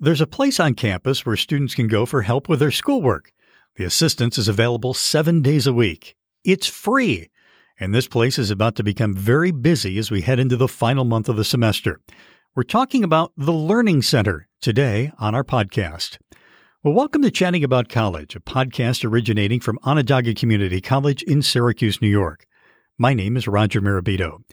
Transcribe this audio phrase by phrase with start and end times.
[0.00, 3.32] There's a place on campus where students can go for help with their schoolwork.
[3.74, 6.14] The assistance is available seven days a week.
[6.44, 7.30] It's free.
[7.80, 11.04] And this place is about to become very busy as we head into the final
[11.04, 12.00] month of the semester.
[12.54, 16.18] We're talking about the Learning Center today on our podcast.
[16.84, 22.00] Well, welcome to Chatting About College, a podcast originating from Onondaga Community College in Syracuse,
[22.00, 22.46] New York.
[22.98, 24.44] My name is Roger Mirabito.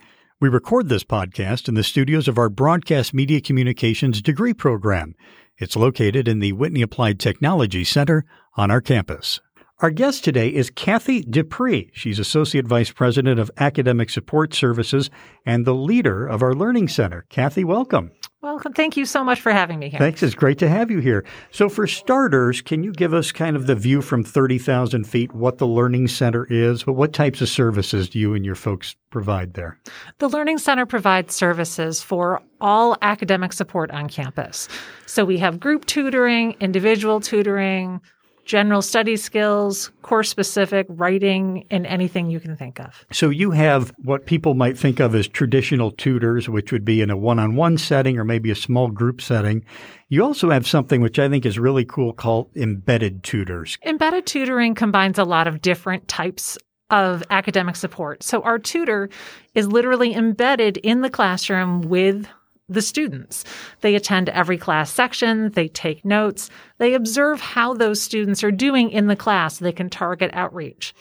[0.42, 5.16] We record this podcast in the studios of our Broadcast Media Communications degree program.
[5.58, 8.26] It's located in the Whitney Applied Technology Center
[8.58, 9.40] on our campus.
[9.80, 11.90] Our guest today is Kathy Dupree.
[11.94, 15.10] She's Associate Vice President of Academic Support Services
[15.46, 17.26] and the leader of our Learning Center.
[17.30, 18.12] Kathy, welcome.
[18.46, 18.74] Welcome.
[18.74, 19.98] Thank you so much for having me here.
[19.98, 20.22] Thanks.
[20.22, 21.26] It's great to have you here.
[21.50, 25.58] So, for starters, can you give us kind of the view from 30,000 feet what
[25.58, 26.84] the Learning Center is?
[26.84, 29.80] But what types of services do you and your folks provide there?
[30.20, 34.70] The Learning Center provides services for all academic support on campus.
[35.08, 38.00] So, we have group tutoring, individual tutoring,
[38.46, 43.06] general study skills, course specific writing, and anything you can think of.
[43.12, 47.10] So you have what people might think of as traditional tutors, which would be in
[47.10, 49.66] a one on one setting or maybe a small group setting.
[50.10, 53.78] You also have something which I think is really cool called embedded tutors.
[53.84, 56.58] Embedded tutoring combines a lot of different types
[56.92, 58.22] of academic support.
[58.22, 59.10] So our tutor
[59.56, 62.28] is literally embedded in the classroom with
[62.68, 63.44] the students.
[63.82, 68.90] They attend every class section, they take notes, they observe how those students are doing
[68.90, 70.94] in the class they can target outreach.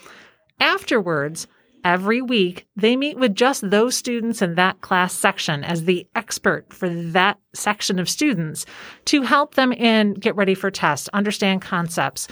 [0.59, 1.47] Afterwards,
[1.83, 6.71] every week, they meet with just those students in that class section as the expert
[6.73, 8.65] for that section of students
[9.05, 12.27] to help them in get ready for tests, understand concepts,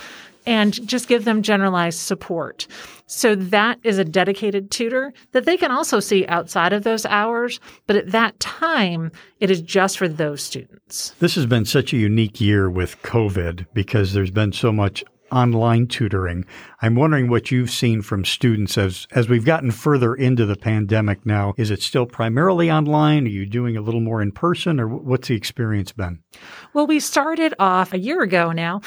[0.46, 2.68] and just give them generalized support.
[3.06, 7.60] So that is a dedicated tutor that they can also see outside of those hours,
[7.86, 11.14] but at that time, it is just for those students.
[11.20, 15.88] This has been such a unique year with COVID because there's been so much online
[15.88, 16.46] tutoring.
[16.82, 21.26] I'm wondering what you've seen from students as as we've gotten further into the pandemic
[21.26, 21.54] now.
[21.58, 23.26] Is it still primarily online?
[23.26, 26.22] Are you doing a little more in person or what's the experience been?
[26.74, 28.82] Well, we started off a year ago now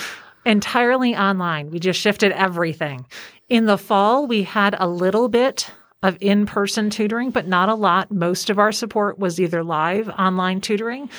[0.47, 1.71] entirely online.
[1.71, 3.07] We just shifted everything.
[3.49, 5.71] In the fall, we had a little bit
[6.03, 8.11] of in person tutoring, but not a lot.
[8.11, 11.11] Most of our support was either live online tutoring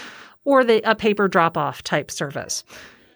[0.46, 2.64] or the, a paper drop off type service.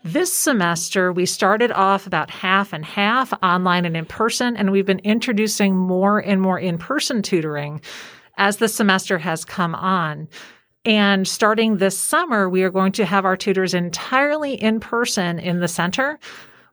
[0.04, 4.86] This semester, we started off about half and half online and in person, and we've
[4.86, 7.82] been introducing more and more in person tutoring
[8.38, 10.28] as the semester has come on.
[10.84, 15.60] And starting this summer, we are going to have our tutors entirely in person in
[15.60, 16.20] the center.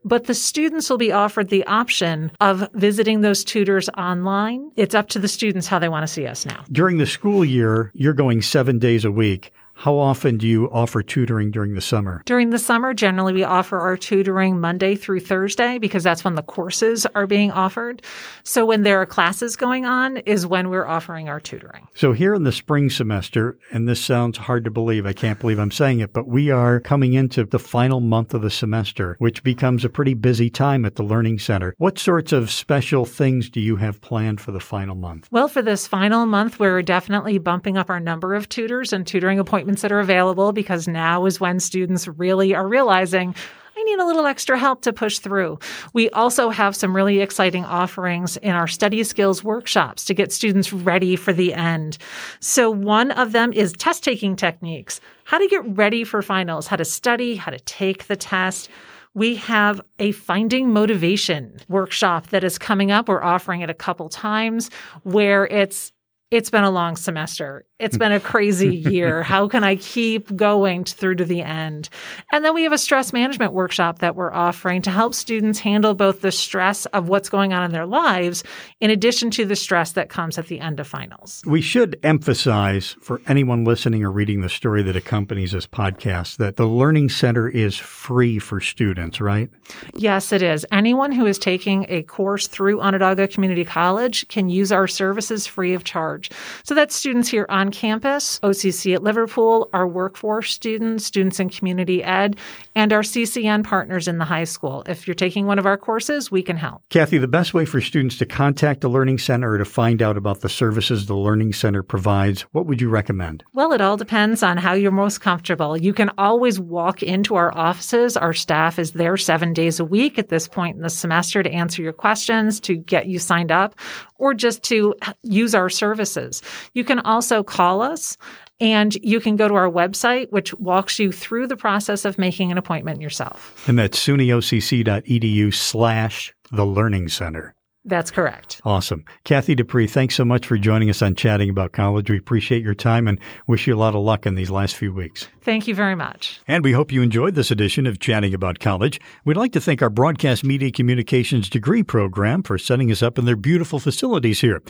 [0.04, 4.70] But the students will be offered the option of visiting those tutors online.
[4.76, 6.64] It's up to the students how they want to see us now.
[6.72, 9.52] During the school year, you're going seven days a week.
[9.78, 12.24] How often do you offer tutoring during the summer?
[12.26, 16.42] During the summer, generally we offer our tutoring Monday through Thursday because that's when the
[16.42, 18.02] courses are being offered.
[18.42, 21.86] So when there are classes going on is when we're offering our tutoring.
[21.94, 25.60] So here in the spring semester, and this sounds hard to believe, I can't believe
[25.60, 29.44] I'm saying it, but we are coming into the final month of the semester, which
[29.44, 31.72] becomes a pretty busy time at the Learning Center.
[31.78, 35.28] What sorts of special things do you have planned for the final month?
[35.30, 39.38] Well, for this final month, we're definitely bumping up our number of tutors and tutoring
[39.38, 43.34] appointments that are available because now is when students really are realizing
[43.78, 45.60] I need a little extra help to push through.
[45.92, 50.72] We also have some really exciting offerings in our study skills workshops to get students
[50.72, 51.96] ready for the end.
[52.40, 56.74] So one of them is test taking techniques, how to get ready for finals, how
[56.74, 58.68] to study, how to take the test.
[59.14, 63.08] We have a finding motivation workshop that is coming up.
[63.08, 64.70] We're offering it a couple times
[65.04, 65.92] where it's
[66.32, 67.64] it's been a long semester.
[67.78, 69.22] It's been a crazy year.
[69.22, 71.88] How can I keep going through to the end?
[72.32, 75.94] And then we have a stress management workshop that we're offering to help students handle
[75.94, 78.42] both the stress of what's going on in their lives
[78.80, 81.42] in addition to the stress that comes at the end of finals.
[81.46, 86.56] We should emphasize for anyone listening or reading the story that accompanies this podcast that
[86.56, 89.50] the Learning Center is free for students, right?
[89.94, 90.66] Yes, it is.
[90.72, 95.74] Anyone who is taking a course through Onondaga Community College can use our services free
[95.74, 96.31] of charge.
[96.64, 102.03] So that's students here on campus, OCC at Liverpool, our workforce students, students in community
[102.03, 102.37] ed,
[102.75, 104.82] and our CCN partners in the high school.
[104.87, 106.82] If you're taking one of our courses, we can help.
[106.91, 110.17] Kathy, the best way for students to contact the Learning Center or to find out
[110.17, 113.44] about the services the Learning Center provides, what would you recommend?
[113.53, 115.76] Well, it all depends on how you're most comfortable.
[115.76, 118.17] You can always walk into our offices.
[118.17, 121.50] Our staff is there seven days a week at this point in the semester to
[121.50, 123.75] answer your questions, to get you signed up,
[124.17, 126.43] or just to use our services.
[126.75, 128.16] You can also call us
[128.60, 132.50] And you can go to our website, which walks you through the process of making
[132.52, 133.69] an appointment yourself.
[133.69, 137.55] And that's sunyocc.edu slash the Learning Center.
[137.84, 138.60] That's correct.
[138.64, 139.05] Awesome.
[139.25, 142.10] Kathy Dupree, thanks so much for joining us on Chatting About College.
[142.10, 144.93] We appreciate your time and wish you a lot of luck in these last few
[144.93, 145.26] weeks.
[145.40, 146.40] Thank you very much.
[146.46, 149.00] And we hope you enjoyed this edition of Chatting About College.
[149.25, 153.25] We'd like to thank our Broadcast Media Communications degree program for setting us up in
[153.25, 154.62] their beautiful facilities here.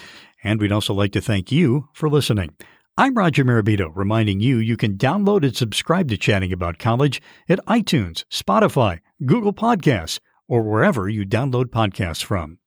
[0.44, 2.54] And we'd also like to thank you for listening.
[3.00, 7.64] I'm Roger Mirabito, reminding you you can download and subscribe to Chatting About College at
[7.66, 10.18] iTunes, Spotify, Google Podcasts,
[10.48, 12.58] or wherever you download podcasts from.